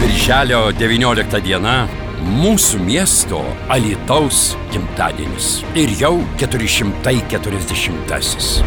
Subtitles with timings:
[0.00, 1.84] Birželio 19 diena
[2.24, 5.64] mūsų miesto Alitaus gimtadienis.
[5.76, 8.62] Ir jau 440-asis.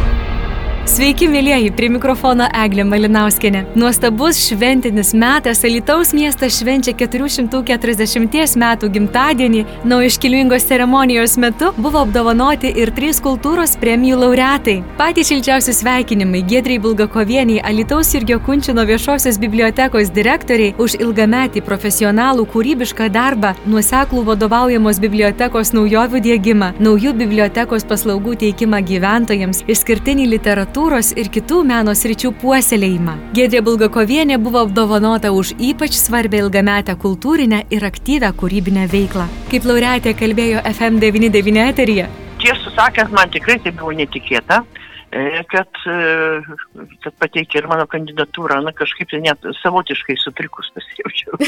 [0.84, 3.62] Sveiki, mėlyjeji, prie mikrofono Eglė Malinauskenė.
[3.72, 9.62] Nuostabus šventinis metas Alitaus miestas švenčia 440 metų gimtadienį.
[9.88, 14.74] Na, iškilmingos ceremonijos metu buvo apdovanoti ir trys kultūros premijų laureatai.
[14.98, 23.08] Patys šilčiausi sveikinimai Gedrai Bulgakovieniai, Alitaus Irgio Kunčino viešosios bibliotekos direktoriai už ilgametį profesionalų kūrybišką
[23.16, 31.28] darbą, nuoseklų vadovaujamos bibliotekos naujovių dėgymą, naujų bibliotekos paslaugų teikimą gyventojams, išskirtinį literatūrą literatūros ir
[31.30, 33.32] kitų meno sričių puoselėjimą.
[33.34, 39.28] Gedrė Bulgakovienė buvo apdovanota už ypač svarbę ilgametę kultūrinę ir aktyvę kūrybinę veiklą.
[39.50, 42.08] Kaip laureatė kalbėjo FM99 eteryje.
[42.42, 44.64] Tiesą sakant, man tikrai tai buvo netikėta
[45.12, 46.42] e, kad, e,
[47.04, 51.38] kad pateikė ir mano kandidatūrą, na kažkaip tai net savotiškai sutrikus pasijaučiau.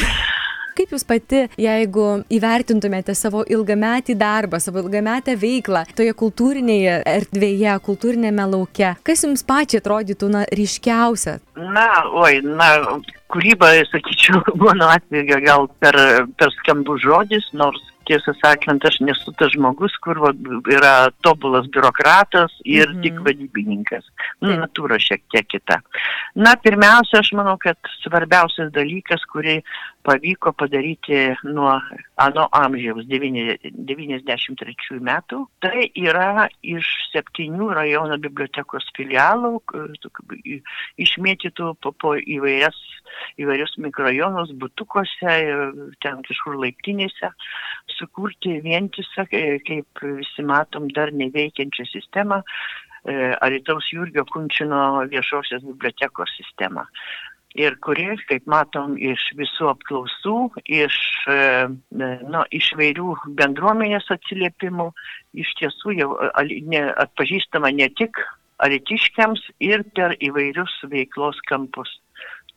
[0.76, 2.06] Kaip Jūs pati, jeigu
[2.36, 9.80] įvertintumėte savo ilgametį darbą, savo ilgametę veiklą toje kultūrinėje erdvėje, kultūrinėme lauke, kas Jums pačiai
[9.80, 11.38] atrodytų na, ryškiausia?
[11.56, 12.68] Na, oi, na,
[13.32, 15.96] kūryba, sakyčiau, mano atveju gal per,
[16.36, 20.32] per skambus žodis, nors tiesą sakant, aš nesu tas žmogus, kur va,
[20.72, 20.94] yra
[21.26, 23.02] tobulas biurokratas ir mm -hmm.
[23.02, 24.04] tik vadybininkas.
[24.40, 25.80] Nu, natūra šiek tiek kita.
[26.34, 29.62] Na, pirmiausia, aš manau, kad svarbiausias dalykas, kurį
[30.06, 31.80] pavyko padaryti nuo
[32.16, 39.52] ano amžiaus 93 metų, tai yra iš septynių rajono bibliotekos filialų,
[41.02, 42.78] išmėtytų po, po įvairias,
[43.42, 45.34] įvairius mikrojonus, butukuose,
[46.04, 47.32] ten kažkur laiptinėse,
[47.98, 56.86] sukurti vientisą, kaip visi matom, dar neveikiančią sistemą, e, Aritaus Jurgio Kunčino viešosios bibliotekos sistemą
[57.56, 60.36] ir kuri, kaip matom iš visų apklausų,
[60.78, 60.96] iš,
[61.32, 64.90] e, e, nu, iš vairių bendruomenės atsiliepimų,
[65.42, 66.10] iš tiesų jau
[67.06, 68.20] atpažįstama ne tik
[68.64, 71.90] alitiškiams ir per įvairius veiklos kampus.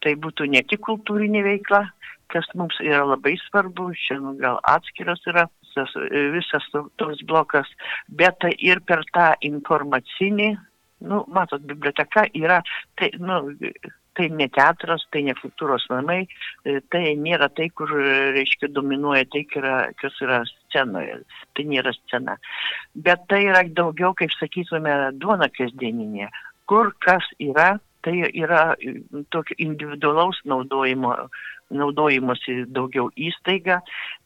[0.03, 1.83] Tai būtų ne tik kultūrinė veikla,
[2.31, 5.93] kas mums yra labai svarbu, šiandien gal atskiras yra visas,
[6.35, 7.69] visas toks blokas,
[8.07, 10.49] bet tai ir per tą informacinį,
[11.09, 12.61] nu, matot, biblioteka yra,
[12.99, 13.41] tai, nu,
[14.19, 16.25] tai ne teatras, tai ne kultūros namai,
[16.91, 17.91] tai nėra tai, kur,
[18.35, 21.21] reiškia, dominuoja tai, kas yra scenoje.
[21.55, 22.35] Tai nėra scena.
[22.95, 26.27] Bet tai yra daugiau, kaip sakytume, duona kasdieninė.
[26.69, 28.73] Kur kas yra, tai yra
[29.33, 31.15] tokio individualaus naudojimo
[31.69, 33.79] naudojimosi daugiau įstaiga,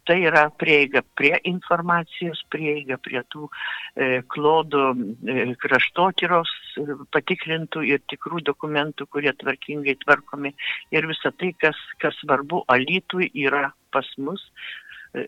[0.07, 8.03] tai yra prieiga prie informacijos, prieiga prie tų e, klodų e, kraštotyros e, patikrintų ir
[8.11, 10.53] tikrų dokumentų, kurie tvarkingai tvarkomi.
[10.95, 14.43] Ir visa tai, kas, kas svarbu Alitui yra pas mus.
[14.43, 14.82] e,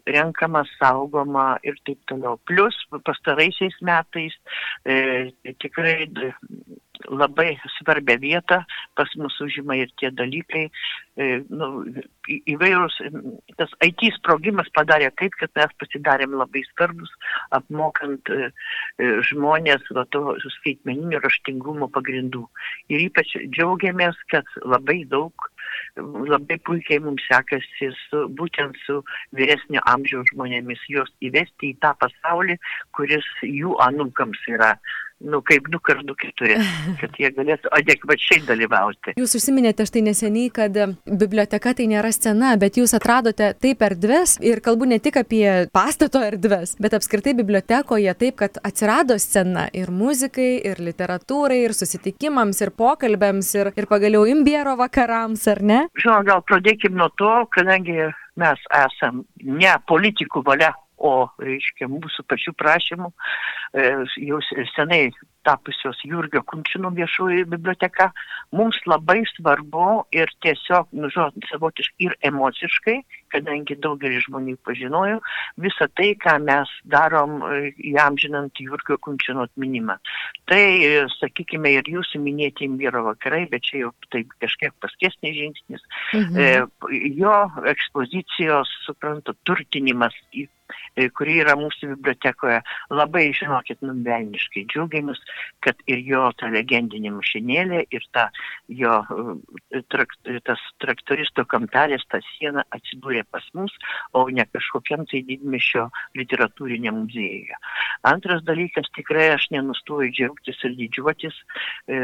[0.07, 2.39] renkama, saugoma ir taip toliau.
[2.49, 2.75] Plus
[3.05, 4.33] pastaraisiais metais
[4.85, 5.31] e,
[5.61, 6.09] tikrai
[7.09, 8.63] labai svarbią vietą
[8.95, 10.69] pas mus užima ir tie dalykai.
[11.15, 11.67] E, nu,
[12.27, 12.97] įvairūs,
[13.59, 17.11] tas IT sprogimas padarė taip, kad mes pasidarėm labai svarbus,
[17.55, 18.49] apmokant e,
[18.99, 22.45] e, žmonės va, to skaitmeninio raštingumo pagrindų.
[22.89, 25.49] Ir ypač džiaugiamės, kad labai daug
[25.95, 29.01] labai puikiai mums sekasi su, būtent su
[29.37, 32.57] vyresnio amžiaus žmonėmis, juos įvesti į tą pasaulį,
[32.97, 34.75] kuris jų anūkams yra
[35.19, 36.57] nu, kaip du kart du keturi,
[37.01, 39.15] kad jie galėtų adekvačiai dalyvauti.
[39.19, 44.61] Jūs užsiminėte štai neseniai, kad biblioteka tai nėra scena, bet jūs atradote taip erdves ir
[44.65, 50.51] kalbu ne tik apie pastato erdves, bet apskritai bibliotekoje taip, kad atsirado scena ir muzikai,
[50.67, 55.81] ir literatūrai, ir susitikimams, ir pokalbėms, ir, ir pagaliau imbiero vakarams, ar ne?
[56.01, 62.55] Žinoma, gal pradėkime nuo to, kadangi mes esam ne politikų valia o reiškia mūsų pačių
[62.59, 63.87] prašymų e,
[64.27, 64.41] jau
[64.75, 65.09] senai
[65.45, 68.09] tapusios Jurgio Kunčino viešoji biblioteka,
[68.55, 72.95] mums labai svarbu ir tiesiog, nu, žinot, savotiškai ir emociškai,
[73.35, 75.19] kadangi daugelis žmonių pažinojo,
[75.61, 77.37] visą tai, ką mes darom
[77.91, 79.99] įamžinant Jurgio Kunčino atminimą.
[80.49, 80.63] Tai,
[81.19, 85.85] sakykime, ir jūsų minėti vyro vakarai, bet čia jau taip kažkiek paskesnis žingsnis.
[86.15, 86.41] Mhm.
[86.41, 87.37] E, jo
[87.75, 90.64] ekspozicijos, suprantu, turtinimas E,
[91.17, 92.61] kuri yra mūsų bibliotekoje.
[92.93, 95.21] Labai, žinokit, nuvelniškai džiaugiamės,
[95.65, 98.27] kad ir jo ta legendinė mašinėlė, ir ta
[98.81, 100.15] jo e, trak,
[100.47, 103.75] tas traktoristo kampelės, ta siena atsidūrė pas mus,
[104.13, 107.61] o ne kažkokiam tai didmišio literatūrinė muziejuje.
[108.07, 111.39] Antras dalykas, tikrai aš nenustoju džiaugtis ir didžiuotis.
[111.87, 112.03] E,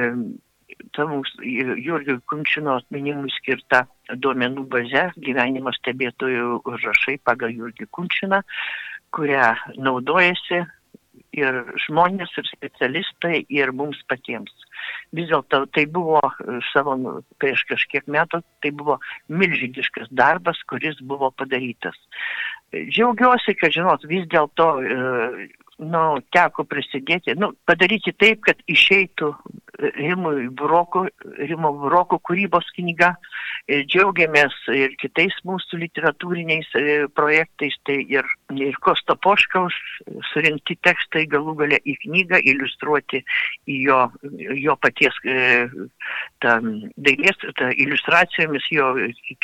[0.95, 1.45] ta mūsų
[1.81, 8.41] Jurgio Kunčino atminimui skirta duomenų baze gyvenimo stebėtojų užrašai pagal Jurgį Kunčiną,
[9.15, 10.63] kurią naudojasi
[11.35, 14.51] ir žmonės, ir specialistai, ir mums patiems.
[15.15, 16.19] Vis dėlto tai buvo
[16.71, 16.97] savo,
[17.39, 18.97] prieš kažkiek metų, tai buvo
[19.31, 21.97] milžiniškas darbas, kuris buvo padarytas.
[22.71, 24.67] Džiaugiuosi, kad, žinot, vis dėlto
[25.81, 29.31] nu, teko prisidėti, nu, padaryti taip, kad išeitų
[29.81, 31.05] Rimui Buroko,
[31.39, 33.15] Rimo Buroko kūrybos knyga.
[33.71, 36.83] Džiaugiamės ir kitais mūsų literatūriniais e,
[37.15, 39.75] projektais, tai ir, ir Kosto Poškaus
[40.31, 43.21] surinkti tekstai galų gale į knygą, iliustruoti
[43.69, 43.99] į jo,
[44.59, 45.37] jo paties e,
[46.43, 46.57] ta,
[46.97, 48.91] dailės, ta, iliustracijomis jo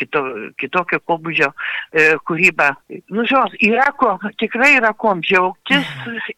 [0.01, 0.23] kito,
[0.59, 2.71] kitokio pobūdžio e, kūrybą.
[3.13, 5.93] Nu, žios, yra ko, tikrai yra ko džiaugtis.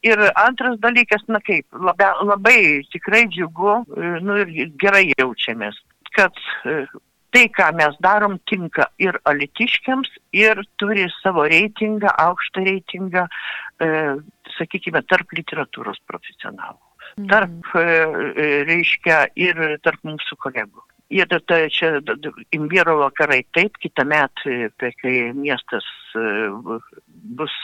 [0.06, 2.58] Ir antras dalykas, na kaip, labai, labai
[2.92, 5.78] tikrai džiugu, e, nu ir gerai jaučiamės,
[6.16, 6.84] kad e,
[7.34, 13.26] tai, ką mes darom, tinka ir alitiškiams, ir turi savo reitingą, aukštą reitingą,
[13.82, 13.90] e,
[14.58, 16.80] sakykime, tarp literatūros profesionalų.
[17.16, 17.26] Mhm.
[17.30, 20.86] Tarp, e, reiškia, ir tarp mūsų kolegų.
[21.10, 21.96] Ir tai čia
[22.54, 25.82] imbiero vakarai taip, kitą metą, kai miestas
[26.14, 27.56] bus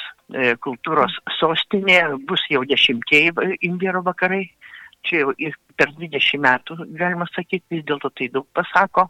[0.61, 3.33] kultūros sostinė, bus jau dešimtieji
[3.69, 4.45] imbiero vakarai
[5.07, 5.35] čia jau
[5.79, 9.09] per 20 metų, galima sakyti, vis dėlto tai daug pasako.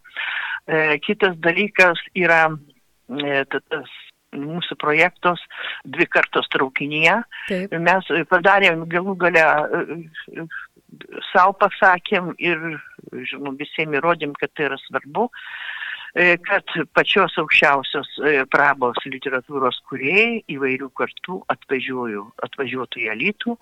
[0.67, 3.93] E, kitas dalykas yra e, tas
[4.37, 5.41] mūsų projektos
[5.87, 7.21] dvi kartos traukinyje.
[7.49, 7.77] Taip.
[7.87, 10.47] Mes padarėm galų galę, e,
[11.31, 12.67] savo pasakėm ir,
[13.13, 15.31] žinoma, visiems įrodėm, kad tai yra svarbu.
[16.17, 16.65] E, kad
[16.97, 23.57] pačios aukščiausios e, prabos literatūros kuriejai įvairių kartų atvažiuotų į Alytų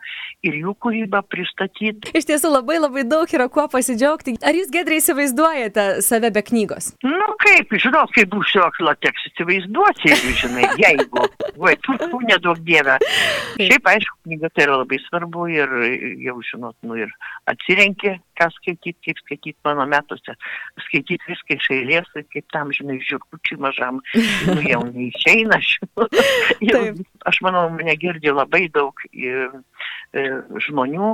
[0.46, 2.12] ir jų kūrybą pristatyti.
[2.14, 4.36] Iš tiesų labai labai daug yra kuo pasidžiaugti.
[4.46, 6.92] Ar jūs gedrai įsivaizduojate save be knygos?
[7.02, 11.26] Nu kaip, žinot, kaip būsiu akla, teks įsivaizduoti, jeigu žinai, jeigu.
[11.58, 13.00] Vai, tu, tu nedaug dievę.
[13.58, 15.74] Šiaip, aišku, knyga tai yra labai svarbu ir
[16.22, 17.10] jau žinot, nu ir
[17.50, 20.36] atsirenkė, ką skaityti, kaip skaityti mano metuose.
[20.86, 24.00] Skaityti viską iš eilės, kaip kaip tam, žinai, žiūrkučiui mažam,
[24.48, 25.60] nu, jau neišeina.
[27.30, 29.50] aš manau, mane girdi labai daug ir,
[30.66, 31.10] žmonių,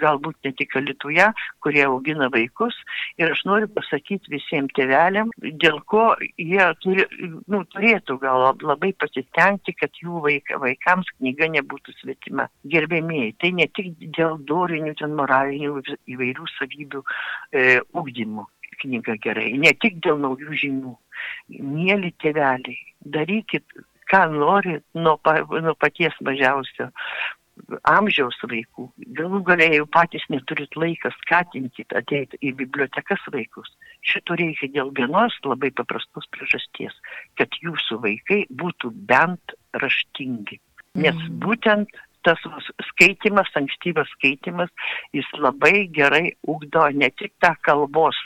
[0.00, 1.26] galbūt ne tik Lietuvoje,
[1.64, 2.76] kurie augina vaikus.
[3.20, 7.06] Ir aš noriu pasakyti visiems tėveliam, dėl ko jie turi,
[7.50, 12.48] nu, turėtų gal labai pasistengti, kad jų vaik, vaikams knyga nebūtų svetima.
[12.70, 15.82] Gerbėmėjai, tai ne tik dėl dorinių, ten moralinių
[16.14, 18.48] įvairių savybių e, ugdymų
[18.80, 20.96] knyga gerai, ne tik dėl naujų žinių.
[21.60, 23.66] Mėly tėveliai, darykit,
[24.10, 26.88] ką norit nuo, pa, nuo paties mažiausio
[27.88, 28.88] amžiaus vaikų.
[29.18, 33.70] Galų galiai jau patys neturit laiką skatinkit ateiti į bibliotekas vaikus.
[34.06, 36.94] Šito reikia dėl vienos labai paprastos priežasties,
[37.40, 40.60] kad jūsų vaikai būtų bent raštingi.
[40.98, 41.36] Nes mm.
[41.44, 42.40] būtent tas
[42.90, 44.68] skaitimas, ankstyvas skaitimas,
[45.16, 48.18] jis labai gerai ugdo ne tik tą kalbos,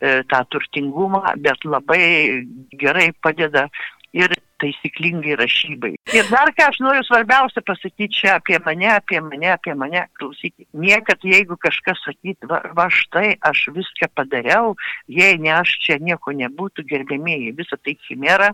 [0.00, 2.42] e, tą turtingumą, bet labai
[2.80, 3.68] gerai padeda
[4.16, 5.94] ir taisyklingai rašybai.
[6.14, 10.66] Ir dar ką aš noriu svarbiausia pasakyti čia apie mane, apie mane, apie mane, klausykit.
[10.72, 14.74] Niekad jeigu kažkas sakyt, va, va štai aš viską padariau,
[15.06, 18.52] jei ne aš čia nieko nebūtų, gerbėmėjai, visa tai chimera,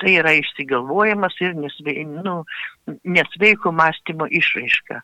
[0.00, 2.42] tai yra išsigalvojimas ir nesvei, nu,
[3.04, 5.00] nesveiko mąstymo išraiška.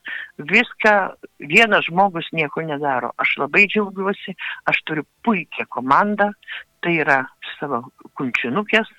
[0.51, 0.93] Viską
[1.39, 3.13] vienas žmogus nieko nedaro.
[3.17, 4.37] Aš labai džiaugiuosi,
[4.69, 6.31] aš turiu puikią komandą,
[6.83, 7.21] tai yra
[7.55, 7.79] savo
[8.19, 8.89] kunčinukės,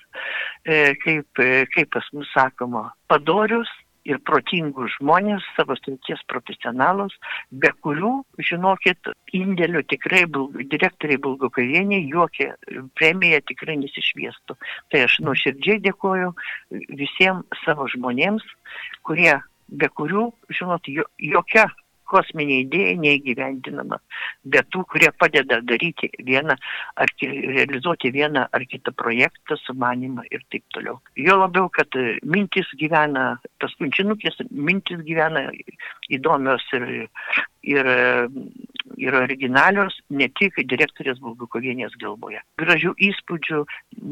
[0.65, 3.69] kaip, e, kaip pas mus sakoma, padorius
[4.05, 7.15] ir protingus žmonės, savo srities profesionalus,
[7.49, 8.11] be kurių,
[8.49, 10.23] žinokit, indėlių tikrai
[10.73, 12.53] direktoriai Bulgokavieniai jokia
[12.99, 14.57] premija tikrai nesišviestų.
[14.93, 16.35] Tai aš nuoširdžiai dėkoju
[17.01, 18.45] visiems savo žmonėms,
[19.07, 19.33] kurie,
[19.69, 20.85] be kurių, žinot,
[21.17, 21.65] jokia
[22.09, 23.99] kosminė idėja neįgyvendinama,
[24.53, 26.57] bet tų, kurie padeda daryti vieną
[27.01, 30.99] ar realizuoti vieną ar kitą projektą, sumanimą ir taip toliau.
[31.19, 35.47] Jo labiau, kad mintis gyvena, tas kunčinukės mintis gyvena
[36.13, 36.87] įdomios ir,
[37.65, 37.89] ir
[38.97, 42.41] ir originalios ne tik direktorės Bulgukovienės galvoje.
[42.61, 43.63] Gražių įspūdžių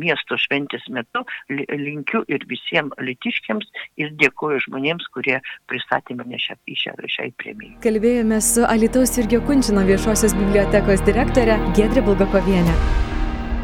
[0.04, 3.70] miesto šventės metu linkiu ir visiems litiškiams
[4.02, 5.40] ir dėkoju žmonėms, kurie
[5.72, 7.80] pristatė mane šią, šią, šiai premijai.
[7.86, 13.13] Kalbėjome su Alitaus Irgio Kunčino viešosios bibliotekos direktorė Gedrė Bulgukovienė.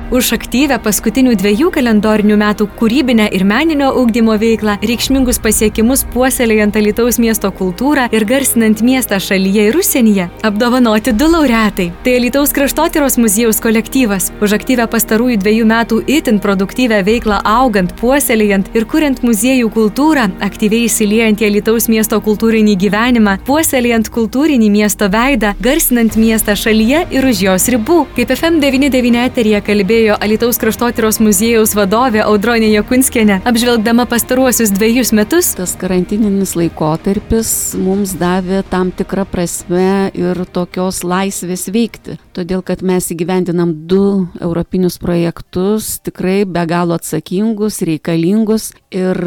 [0.10, 7.20] Už aktyvę paskutinių dviejų kalendorinių metų kūrybinę ir meninio ugdymo veiklą, reikšmingus pasiekimus puoselėjant Alitaus
[7.22, 11.92] miesto kultūrą ir garsinant miestą šalyje ir užsienyje, apdovanoti du laureatai.
[12.02, 14.32] Tai Alitaus kraštotyros muziejaus kolektyvas.
[14.42, 20.90] Už aktyvę pastarųjų dviejų metų itin produktyvę veiklą augant, puoselėjant ir kuriant muziejų kultūrą, aktyviai
[20.90, 27.46] įsiliejant į Alitaus miesto kultūrinį gyvenimą, puoselėjant kultūrinį miesto veidą, garsinant miestą šalyje ir už
[27.46, 28.02] jos ribų.
[28.18, 35.50] Kaip FM99 eterija kalbėjo kalbėjo Alitaus kraštotyros muziejaus vadovė Audronė Jakunskienė, apžvelgdama pastaruosius dviejus metus.
[35.58, 43.10] Tas karantininis laikotarpis mums davė tam tikrą prasme ir tokios laisvės veikti, todėl kad mes
[43.12, 48.72] įgyvendinam du europinius projektus, tikrai be galo atsakingus, reikalingus.
[48.96, 49.20] Ir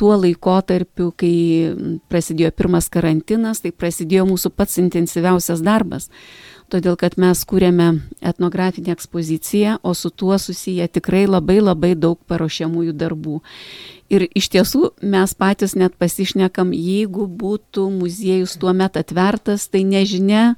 [0.00, 1.34] tuo laikotarpiu, kai
[2.08, 6.08] prasidėjo pirmas karantinas, tai prasidėjo mūsų pats intensyviausias darbas
[6.72, 7.88] todėl kad mes kūrėme
[8.24, 13.40] etnografinę ekspoziciją, o su tuo susiję tikrai labai labai daug paruošiamųjų darbų.
[14.12, 20.54] Ir iš tiesų mes patys net pasišnekam, jeigu būtų muziejus tuo metu atvertas, tai nežinia,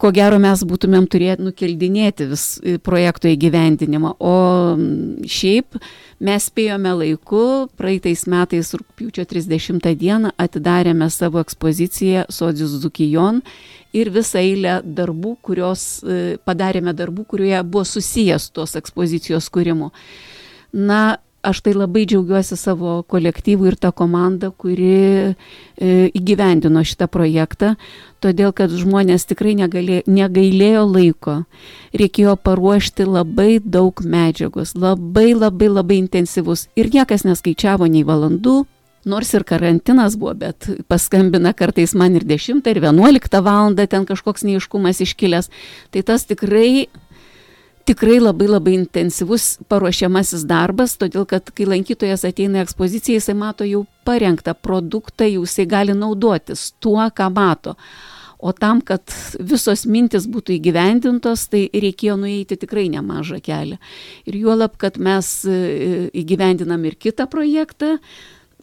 [0.00, 4.14] ko gero mes būtumėm turėję nukeldinėti vis e, projekto įgyvendinimą.
[4.16, 4.36] O
[5.28, 5.76] šiaip
[6.24, 7.44] mes spėjome laiku,
[7.76, 13.42] praeitais metais rūpiučio 30 dieną atidarėme savo ekspoziciją Sodžius Zukijon
[13.94, 19.92] ir visą eilę darbų, kurios e, padarėme darbų, kurie buvo susijęs tos ekspozicijos kūrimu.
[20.74, 25.34] Na, aš tai labai džiaugiuosi savo kolektyvu ir tą komandą, kuri e,
[26.16, 27.74] įgyvendino šitą projektą,
[28.24, 31.36] todėl kad žmonės tikrai negalė, negailėjo laiko.
[31.94, 38.64] Reikėjo paruošti labai daug medžiagos, labai labai labai intensyvus ir niekas neskaičiavo nei valandų.
[39.04, 43.74] Nors ir karantinas buvo, bet paskambina kartais man ir 10 ir 11 val.
[43.76, 45.50] ten kažkoks neiškumas iškilęs.
[45.92, 46.88] Tai tas tikrai
[47.84, 53.66] tikrai labai labai intensyvus paruošiamasis darbas, todėl kad kai lankytojas ateina į ekspoziciją, jisai mato
[53.68, 57.76] jau parengtą produktą, jau jisai gali naudotis tuo, ką mato.
[58.38, 63.78] O tam, kad visos mintis būtų įgyvendintos, tai reikėjo nueiti tikrai nemažą kelią.
[64.28, 65.58] Ir juolab, kad mes e,
[66.24, 67.98] įgyvendinam ir kitą projektą,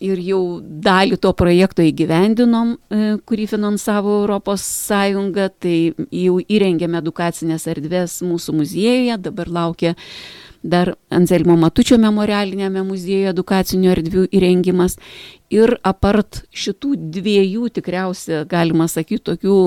[0.01, 7.67] ir jau dalį to projekto įgyvendinom, e, kurį finansavo Europos Sąjunga, tai jau įrengėme edukacinės
[7.71, 9.95] erdvės mūsų muziejuje, dabar laukia
[10.63, 14.97] dar Anzelmo Matučio memorialinėme muziejuje edukacinių erdvių įrengimas.
[15.49, 19.57] Ir apart šitų dviejų tikriausia, galima sakyti, tokių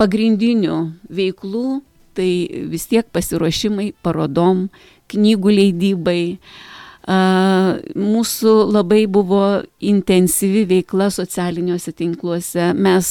[0.00, 0.78] pagrindinių
[1.08, 1.82] veiklų,
[2.14, 2.30] tai
[2.70, 4.68] vis tiek pasiruošimai parodom,
[5.12, 6.73] knygų leidybai, uh,
[7.04, 12.70] Mūsų labai buvo intensyvi veikla socialiniuose tinkluose.
[12.72, 13.08] Mes,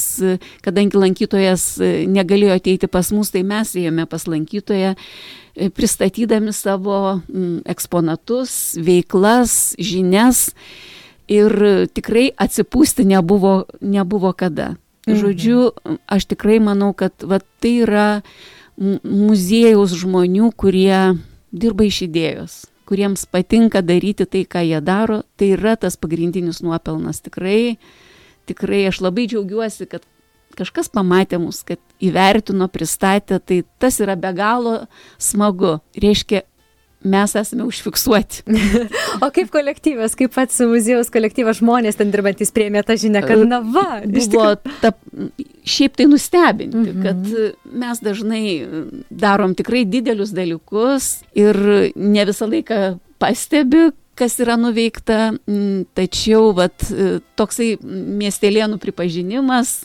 [0.66, 1.66] kadangi lankytojas
[2.10, 4.96] negalėjo ateiti pas mus, tai mes ėjome pas lankytoją,
[5.54, 7.20] e, pristatydami savo
[7.70, 10.50] eksponatus, veiklas, žinias
[11.30, 11.54] ir
[11.94, 14.74] tikrai atsipūsti nebuvo, nebuvo kada.
[15.06, 15.16] Mhm.
[15.22, 15.70] Žodžiu,
[16.10, 18.22] aš tikrai manau, kad va, tai yra
[18.74, 21.14] muziejaus žmonių, kurie
[21.54, 27.22] dirba iš idėjos kuriems patinka daryti tai, ką jie daro, tai yra tas pagrindinis nuopelnas.
[27.24, 27.76] Tikrai,
[28.48, 30.04] tikrai aš labai džiaugiuosi, kad
[30.58, 34.76] kažkas pamatė mus, kad įvertino, pristatė, tai tas yra be galo
[35.18, 35.78] smagu.
[35.98, 36.44] Reiškia,
[37.04, 38.42] mes esame užfiksuoti.
[39.24, 43.60] o kaip kolektyvas, kaip pats muziejaus kolektyvas žmonės ten dirbantys priemė tą žinią, kad na
[43.60, 44.46] va, buvo
[44.82, 44.94] ta,
[45.68, 47.02] šiaip tai nustebinti, mm -hmm.
[47.04, 48.44] kad mes dažnai
[49.10, 51.56] darom tikrai didelius dalykus ir
[51.94, 55.34] ne visą laiką pastebi, kas yra nuveikta,
[55.94, 56.86] tačiau vat,
[57.36, 59.80] toksai miestelėnų pripažinimas,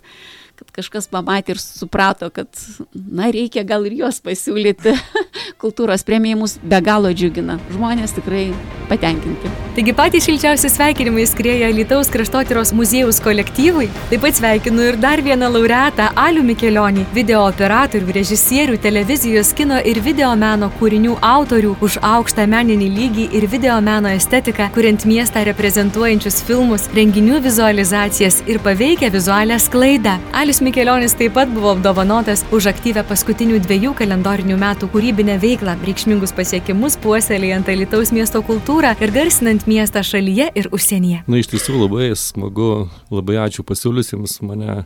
[0.79, 2.49] kažkas pamatė ir suprato, kad,
[2.93, 4.95] na, reikia gal ir juos pasiūlyti.
[5.61, 7.59] Kultūros premijai mus be galo džiugina.
[7.73, 8.49] Žmonės tikrai
[8.89, 9.51] patenkinti.
[9.75, 13.87] Taigi patys šilčiausi sveikinimai skrieja Lietuvos kraštotyros muziejaus kolektyvui.
[14.09, 20.01] Taip pat sveikinu ir dar vieną laureatą Alių Mikelionį, video operatorių, režisierių, televizijos, kino ir
[20.03, 26.41] video meno kūrinių autorių už aukštą meninį lygį ir video meno estetiką, kuriant miestą reprezentuojančius
[26.47, 30.17] filmus, renginių vizualizacijas ir paveikę vizualią sklaidą.
[30.33, 36.29] Alius Mikelionis taip pat buvo apdovanotas už aktyvę paskutinių dviejų kalendorinių metų kūrybinę veiklą, reikšmingus
[36.37, 41.23] pasiekimus puoselėjant Alitaus miesto kultūrą ir garsinant miestą šalyje ir užsienyje.
[41.25, 44.83] Na, iš tiesų labai smagu, labai ačiū pasiūlysiems mane.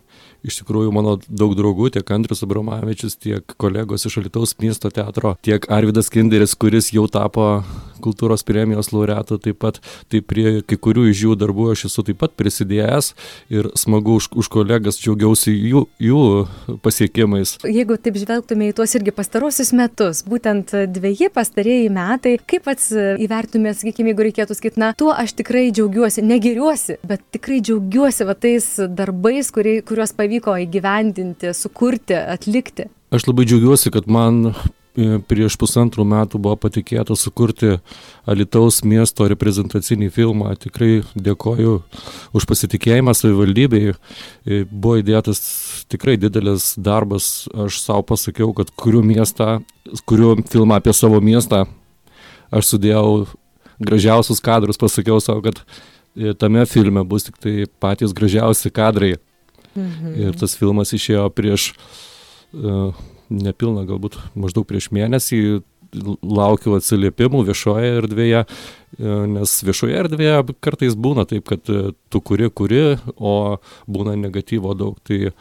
[0.47, 5.67] Iš tikrųjų, mano daug draugų, tiek Andrius Abramavičius, tiek kolegos iš Alitaus miesto teatro, tiek
[5.67, 7.57] Arvidas Kinderis, kuris jau tapo
[8.03, 9.79] kultūros premijos laureatų taip pat,
[10.11, 13.13] tai prie kai kurių iš jų darbų aš esu taip pat prisidėjęs
[13.53, 16.23] ir smagu už, už kolegas džiaugiausi jų, jų
[16.85, 17.57] pasiekimais.
[17.67, 23.79] Jeigu taip žvelgtume į tuos irgi pastarosius metus, būtent dviejį pastarėjai metai, kaip pats įvertumėt,
[23.81, 28.69] sakykime, jeigu reikėtų sakyti, na, tuo aš tikrai džiaugiuosi, negiriuosi, bet tikrai džiaugiuosi va tais
[28.89, 32.89] darbais, kurie, kuriuos pavyko įgyvendinti, sukurti, atlikti.
[33.13, 34.55] Aš labai džiaugiuosi, kad man
[34.93, 37.79] prieš pusantrų metų buvo patikėta sukurti
[38.29, 40.53] Alitaus miesto reprezentacinį filmą.
[40.61, 41.79] Tikrai dėkoju
[42.37, 43.93] už pasitikėjimą savivaldybei.
[44.45, 45.41] E, buvo įdėtas
[45.89, 47.47] tikrai didelis darbas.
[47.65, 49.63] Aš savo pasakiau, kad kuriu miestą,
[50.05, 51.65] kuriu filmą apie savo miestą.
[52.53, 53.25] Aš sudėjau
[53.81, 55.63] gražiausius kadrus, pasakiau savo, kad
[56.13, 59.15] e, tame filme bus tik tai patys gražiausi kadrai.
[59.73, 60.13] Mhm.
[60.21, 61.71] Ir tas filmas išėjo prieš
[62.53, 62.93] uh,
[63.29, 65.61] nepilną, galbūt maždaug prieš mėnesį
[65.93, 68.45] laukiu atsiliepimų viešoje erdvėje,
[68.99, 72.83] nes viešoje erdvėje kartais būna taip, kad e, tu kuri, kuri,
[73.17, 73.57] o
[73.89, 74.99] būna negatyvo daug.
[75.07, 75.33] Tai e,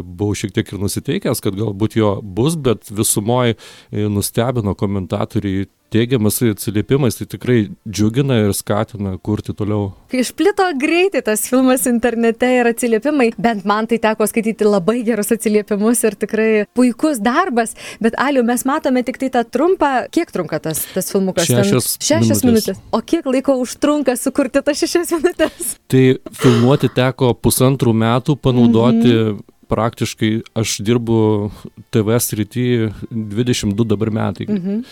[0.00, 3.58] buvau šiek tiek ir nusiteikęs, kad galbūt jo bus, bet visumoje
[3.92, 7.58] nustebino komentatoriai teigiamas atsiliepimas, tai tikrai
[7.88, 9.92] džiugina ir skatina kurti toliau.
[10.10, 15.30] Kai išplito greitai tas filmas internete ir atsiliepimai, bent man tai teko skaityti labai gerus
[15.34, 20.60] atsiliepimus ir tikrai puikus darbas, bet Aliu, mes matome tik tai tą trumpą, kiek trunka
[20.62, 21.46] tas, tas filmukas?
[21.46, 22.74] Šešias, šešias minutės.
[22.74, 22.82] minutės.
[22.96, 25.74] O kiek laiko užtrunka sukurti tas šešias minutės?
[25.92, 26.04] Tai
[26.40, 31.50] filmuoti teko pusantrų metų, panaudoti mm -hmm praktiškai aš dirbu
[31.90, 32.66] TV srity
[33.10, 34.46] 22 dabar metai.
[34.46, 34.82] Mhm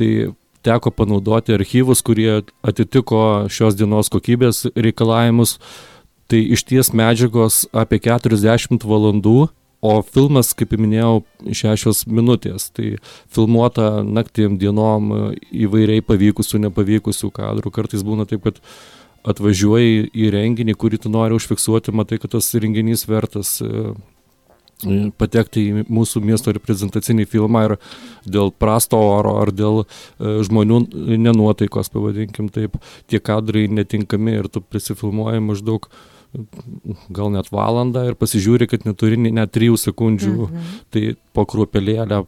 [0.00, 0.32] tai
[0.64, 5.58] teko panaudoti archyvus, kurie atitiko šios dienos kokybės reikalavimus.
[6.30, 9.50] Tai iš ties medžiagos apie 40 valandų,
[9.80, 12.68] o filmas, kaip minėjau, 6 minutės.
[12.76, 12.94] Tai
[13.32, 17.72] filmuota naktim dienom įvairiai pavykusių, nepavykusių kadrų.
[17.74, 18.60] Kartais būna taip, kad
[19.30, 23.58] atvažiuoji į renginį, kurį tu nori užfiksuoti, matai, kad tas renginys vertas
[25.20, 27.74] patekti į mūsų miesto reprezentacinį filmą ir
[28.24, 30.80] dėl prasto oro ar dėl e, žmonių
[31.20, 32.78] nenuotaikos, pavadinkim taip,
[33.10, 35.90] tie kadrai netinkami ir tu prisifilmuoji maždaug
[37.10, 40.68] gal net valandą ir pasižiūri, kad neturi net trijų sekundžių, mhm.
[40.94, 42.24] tai po kruopelėlę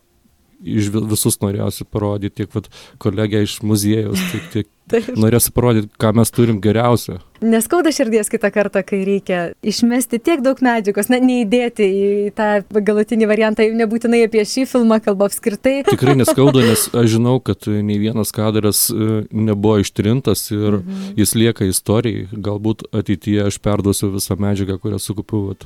[0.62, 2.68] iš visus norėjosi parodyti, tiek vat,
[3.02, 7.20] kolegė iš muziejaus, tiek, tiek norėjosi parodyti, ką mes turim geriausio.
[7.42, 13.26] Neskauda širdies kitą kartą, kai reikia išmesti tiek daug medžiagos, na, neįdėti į tą galutinį
[13.26, 15.80] variantą, nebūtinai apie šį filmą kalba apskritai.
[15.88, 21.18] Tikrai neskauda, nes aš žinau, kad nei vienas kadras e, nebuvo ištrintas ir mhm.
[21.18, 22.28] jis lieka istorijai.
[22.30, 25.56] Galbūt ateityje aš perduosiu visą medžiagą, kurią sukaupiau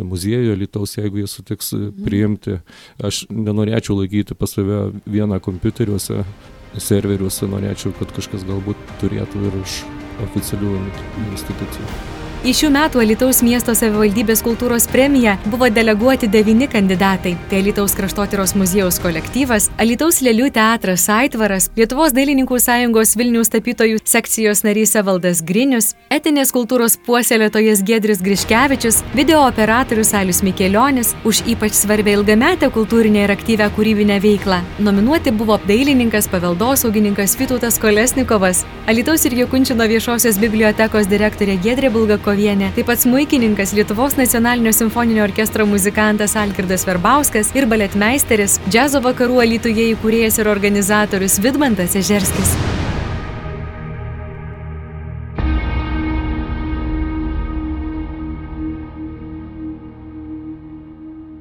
[0.00, 2.08] muziejuje Lietuvos, jeigu jie sutiks e, mhm.
[2.08, 2.60] priimti.
[2.96, 6.24] Aš nenorėčiau laikyti pas save vieną kompiuteriuose,
[6.82, 9.80] serveriuose, norėčiau, kad kažkas galbūt turėtų ir iš
[10.26, 10.76] oficialių
[11.30, 12.15] institucijų.
[12.44, 17.32] Į šių metų Alitaus miesto savivaldybės kultūros premiją buvo deleguoti devyni kandidatai.
[17.48, 24.62] Tai Alitaus kraštotyros muziejaus kolektyvas, Alitaus lėlių teatras Aitvaras, Lietuvos dailininkų sąjungos Vilniaus tapytojų sekcijos
[24.66, 32.14] narys Evaldas Grinius, etinės kultūros puoselėtojas Gedris Griškevičius, video operatorius Alius Mikelionis už ypač svarbę
[32.18, 34.60] ilgametę kultūrinę ir aktyvę kūrybinę veiklą.
[34.78, 42.25] Nominuoti buvo dailininkas, paveldosaugininkas Vytautas Kolesnikovas, Alitaus ir Jokunčino viešosios bibliotekos direktorė Gedrė Bulgakovičius.
[42.26, 49.38] Pavlovienė, taip pat smuikininkas Lietuvos nacionalinio simfoninio orkestro muzikantas Algirdas Verbauskas ir baletmeisteris, džiazo vakarų
[49.44, 52.56] alytuje įkūrėjas ir organizatorius Vidmantas Ežerskis.